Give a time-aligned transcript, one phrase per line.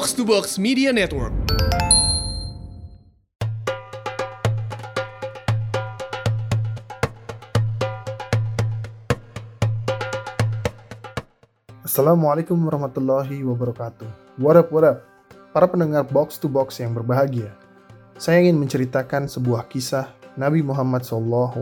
[0.00, 1.28] Box to Box Media Network.
[11.84, 14.08] Assalamualaikum warahmatullahi wabarakatuh.
[14.40, 15.04] What up, what up?
[15.52, 17.52] Para pendengar Box to Box yang berbahagia.
[18.16, 20.08] Saya ingin menceritakan sebuah kisah
[20.40, 21.52] Nabi Muhammad SAW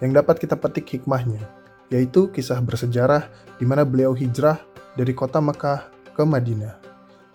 [0.00, 1.44] yang dapat kita petik hikmahnya,
[1.92, 3.28] yaitu kisah bersejarah
[3.60, 4.56] di mana beliau hijrah
[4.96, 5.84] dari kota Mekah
[6.16, 6.83] ke Madinah.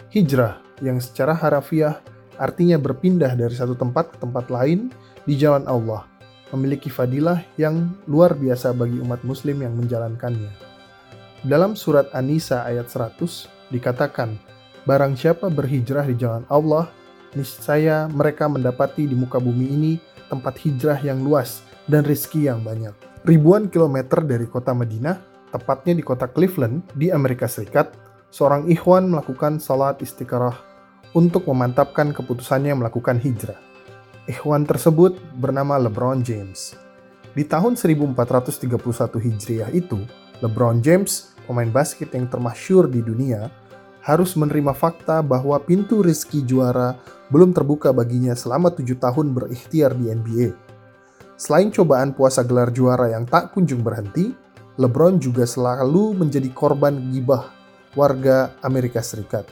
[0.10, 2.02] Hijrah yang secara harafiah
[2.42, 4.90] artinya berpindah dari satu tempat ke tempat lain
[5.30, 6.10] di jalan Allah,
[6.50, 10.50] memiliki fadilah yang luar biasa bagi umat muslim yang menjalankannya.
[11.46, 14.34] Dalam surat An-Nisa ayat 100 dikatakan,
[14.90, 16.90] Barang siapa berhijrah di jalan Allah,
[17.38, 19.94] niscaya mereka mendapati di muka bumi ini
[20.26, 22.98] tempat hijrah yang luas dan rizki yang banyak.
[23.30, 25.22] Ribuan kilometer dari kota Madinah,
[25.54, 30.54] tepatnya di kota Cleveland di Amerika Serikat, seorang ikhwan melakukan salat istiqarah
[31.18, 33.58] untuk memantapkan keputusannya melakukan hijrah.
[34.30, 36.78] Ikhwan tersebut bernama LeBron James.
[37.34, 38.70] Di tahun 1431
[39.18, 40.06] Hijriah itu,
[40.46, 43.50] LeBron James, pemain basket yang termasyur di dunia,
[44.06, 46.98] harus menerima fakta bahwa pintu rizki juara
[47.34, 50.50] belum terbuka baginya selama tujuh tahun berikhtiar di NBA.
[51.38, 54.34] Selain cobaan puasa gelar juara yang tak kunjung berhenti,
[54.78, 57.59] LeBron juga selalu menjadi korban gibah
[57.98, 59.50] warga Amerika Serikat.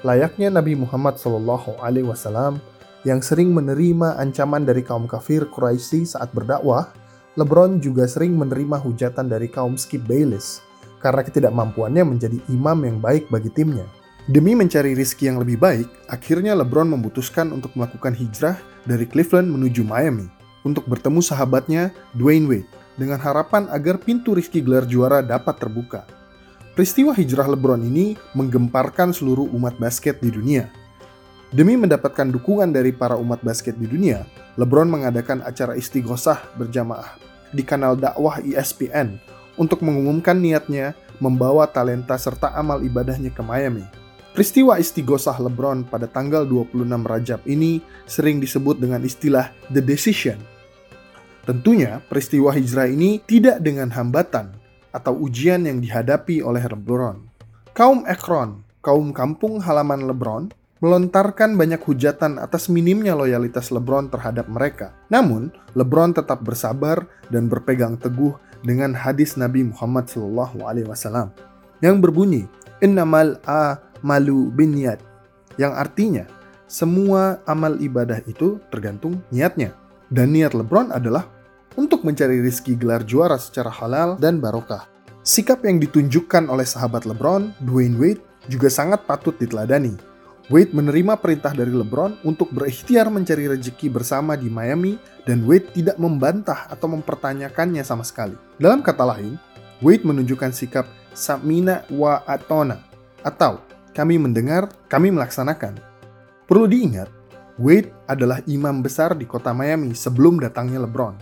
[0.00, 2.56] Layaknya Nabi Muhammad SAW
[3.04, 6.92] yang sering menerima ancaman dari kaum kafir Quraisy saat berdakwah,
[7.36, 10.60] LeBron juga sering menerima hujatan dari kaum Skip Bayless
[11.00, 13.88] karena ketidakmampuannya menjadi imam yang baik bagi timnya.
[14.28, 19.80] Demi mencari rizki yang lebih baik, akhirnya LeBron memutuskan untuk melakukan hijrah dari Cleveland menuju
[19.80, 20.28] Miami
[20.62, 22.68] untuk bertemu sahabatnya Dwayne Wade
[23.00, 26.19] dengan harapan agar pintu rizki gelar juara dapat terbuka.
[26.80, 30.72] Peristiwa hijrah LeBron ini menggemparkan seluruh umat basket di dunia.
[31.52, 34.24] Demi mendapatkan dukungan dari para umat basket di dunia,
[34.56, 37.20] LeBron mengadakan acara istighosah berjamaah
[37.52, 39.20] di kanal dakwah ESPN
[39.60, 43.84] untuk mengumumkan niatnya membawa talenta serta amal ibadahnya ke Miami.
[44.32, 50.40] Peristiwa istighosah LeBron pada tanggal 26 Rajab ini sering disebut dengan istilah The Decision.
[51.44, 54.59] Tentunya, peristiwa hijrah ini tidak dengan hambatan
[54.90, 57.22] atau ujian yang dihadapi oleh LeBron.
[57.74, 64.96] Kaum Ekron, kaum kampung halaman LeBron, melontarkan banyak hujatan atas minimnya loyalitas LeBron terhadap mereka.
[65.12, 68.34] Namun, LeBron tetap bersabar dan berpegang teguh
[68.64, 71.32] dengan hadis Nabi Muhammad SAW
[71.80, 72.44] yang berbunyi,
[72.80, 73.40] Innamal
[74.00, 75.00] malu binyat,
[75.60, 76.24] yang artinya
[76.64, 79.76] semua amal ibadah itu tergantung niatnya.
[80.10, 81.28] Dan niat LeBron adalah
[81.78, 84.88] untuk mencari rizki gelar juara secara halal dan barokah.
[85.22, 90.10] Sikap yang ditunjukkan oleh sahabat LeBron, Dwayne Wade, juga sangat patut diteladani
[90.50, 95.94] Wade menerima perintah dari LeBron untuk berikhtiar mencari rejeki bersama di Miami dan Wade tidak
[95.94, 98.34] membantah atau mempertanyakannya sama sekali.
[98.58, 99.38] Dalam kata lain,
[99.78, 102.82] Wade menunjukkan sikap Samina wa Atona
[103.22, 103.62] atau
[103.94, 105.78] kami mendengar, kami melaksanakan.
[106.50, 107.06] Perlu diingat,
[107.54, 111.14] Wade adalah imam besar di kota Miami sebelum datangnya LeBron.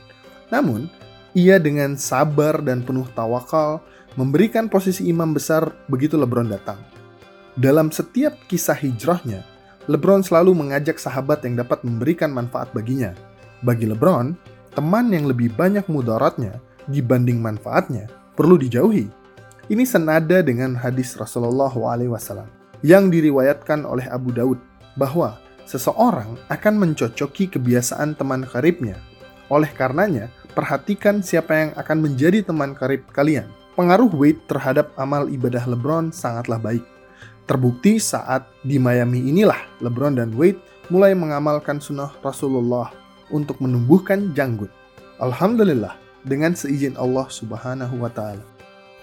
[0.48, 0.88] Namun,
[1.36, 3.84] ia dengan sabar dan penuh tawakal
[4.16, 6.80] memberikan posisi imam besar begitu LeBron datang.
[7.58, 9.42] Dalam setiap kisah hijrahnya,
[9.88, 13.16] LeBron selalu mengajak sahabat yang dapat memberikan manfaat baginya.
[13.64, 14.36] Bagi LeBron,
[14.76, 18.06] teman yang lebih banyak mudaratnya dibanding manfaatnya
[18.38, 19.10] perlu dijauhi.
[19.68, 22.48] Ini senada dengan hadis Rasulullah SAW
[22.80, 24.62] yang diriwayatkan oleh Abu Daud
[24.94, 25.36] bahwa
[25.68, 28.96] seseorang akan mencocoki kebiasaan teman karibnya.
[29.52, 33.46] Oleh karenanya, perhatikan siapa yang akan menjadi teman karib kalian.
[33.78, 36.82] Pengaruh Wade terhadap amal ibadah LeBron sangatlah baik.
[37.46, 40.58] Terbukti saat di Miami inilah LeBron dan Wade
[40.90, 42.90] mulai mengamalkan sunnah Rasulullah
[43.30, 44.74] untuk menumbuhkan janggut.
[45.22, 45.94] Alhamdulillah,
[46.26, 48.42] dengan seizin Allah Subhanahu wa Ta'ala.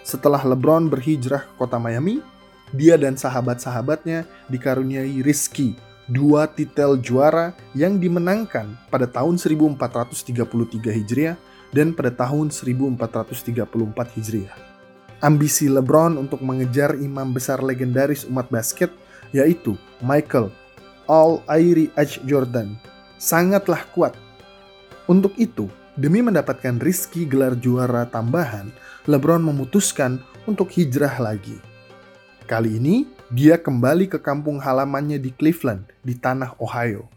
[0.04, 2.20] Setelah LeBron berhijrah ke kota Miami,
[2.76, 5.80] dia dan sahabat-sahabatnya dikaruniai rizki
[6.12, 10.46] dua titel juara yang dimenangkan pada tahun 1433
[10.82, 11.38] Hijriah
[11.74, 14.76] dan pada tahun 1434 Hijriah
[15.26, 18.94] ambisi LeBron untuk mengejar imam besar legendaris umat basket
[19.34, 19.74] yaitu
[20.04, 20.52] Michael
[21.10, 22.22] All Airi H.
[22.26, 22.78] Jordan
[23.18, 24.14] sangatlah kuat.
[25.06, 28.74] Untuk itu, demi mendapatkan rizki gelar juara tambahan,
[29.06, 30.18] LeBron memutuskan
[30.50, 31.58] untuk hijrah lagi.
[32.46, 37.10] Kali ini, dia kembali ke kampung halamannya di Cleveland, di tanah Ohio.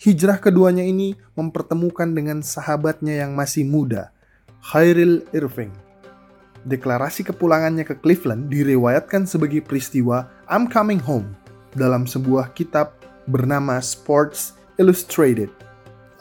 [0.00, 4.10] Hijrah keduanya ini mempertemukan dengan sahabatnya yang masih muda,
[4.64, 5.84] Khairil Irving
[6.64, 11.36] deklarasi kepulangannya ke Cleveland diriwayatkan sebagai peristiwa I'm coming home
[11.76, 12.96] dalam sebuah kitab
[13.28, 15.52] bernama Sports Illustrated.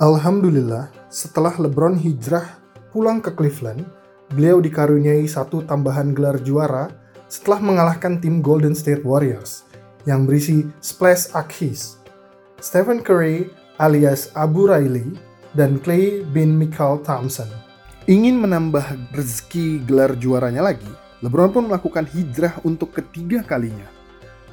[0.03, 2.59] Alhamdulillah, setelah LeBron hijrah
[2.91, 3.87] pulang ke Cleveland,
[4.35, 6.91] beliau dikaruniai satu tambahan gelar juara
[7.33, 9.65] setelah mengalahkan tim Golden State Warriors
[10.05, 11.97] yang berisi Splash Akhis,
[12.61, 13.49] Stephen Curry
[13.81, 15.17] alias Abu Riley,
[15.57, 17.49] dan Clay bin Michael Thompson.
[18.05, 18.85] Ingin menambah
[19.17, 20.85] rezeki gelar juaranya lagi,
[21.25, 23.89] LeBron pun melakukan hijrah untuk ketiga kalinya.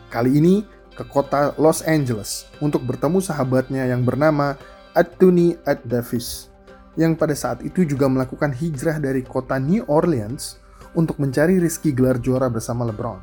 [0.09, 0.65] Kali ini
[0.97, 4.57] ke kota Los Angeles untuk bertemu sahabatnya yang bernama
[4.97, 6.49] Anthony Ad Davis,
[6.97, 10.60] yang pada saat itu juga melakukan hijrah dari kota New Orleans
[10.95, 13.21] untuk mencari rizki gelar juara bersama LeBron.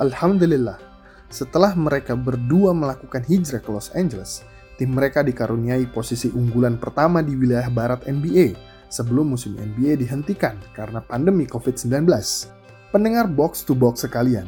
[0.00, 0.78] Alhamdulillah,
[1.30, 4.42] setelah mereka berdua melakukan hijrah ke Los Angeles,
[4.78, 8.54] tim mereka dikaruniai posisi unggulan pertama di wilayah barat NBA
[8.90, 12.06] sebelum musim NBA dihentikan karena pandemi COVID-19.
[12.94, 14.46] Pendengar box to box sekalian,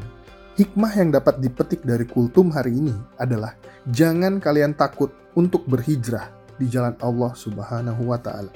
[0.54, 3.58] hikmah yang dapat dipetik dari kultum hari ini adalah
[3.90, 8.50] jangan kalian takut untuk berhijrah di jalan Allah Subhanahu wa taala.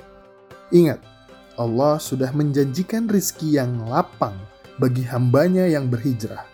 [0.71, 1.03] Ingat,
[1.59, 4.35] Allah sudah menjanjikan rizki yang lapang
[4.79, 6.47] bagi hambanya yang berhijrah.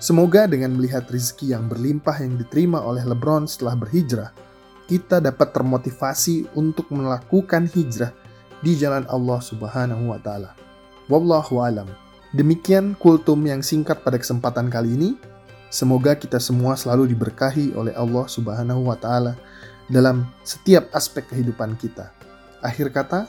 [0.00, 4.30] Semoga dengan melihat rizki yang berlimpah yang diterima oleh LeBron setelah berhijrah,
[4.84, 8.12] kita dapat termotivasi untuk melakukan hijrah
[8.60, 10.52] di jalan Allah Subhanahu wa taala.
[11.08, 11.88] Wallahu alam.
[12.34, 15.10] Demikian kultum yang singkat pada kesempatan kali ini.
[15.70, 19.38] Semoga kita semua selalu diberkahi oleh Allah Subhanahu wa taala
[19.88, 22.10] dalam setiap aspek kehidupan kita.
[22.64, 23.28] Akhir kata,